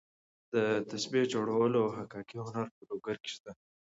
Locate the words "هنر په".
2.47-2.81